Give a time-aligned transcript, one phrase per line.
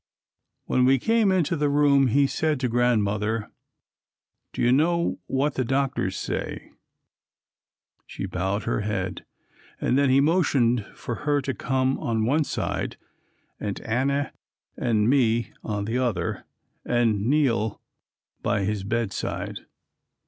[0.65, 3.51] When we came into the room he said to Grandmother,
[4.51, 6.71] "Do you know what the doctors say?"
[8.07, 9.27] She bowed her head,
[9.79, 12.97] and then he motioned for her to come on one side
[13.59, 14.33] and Anna
[14.75, 16.45] and me on the other
[16.83, 17.79] and kneel
[18.41, 19.67] by his bedside.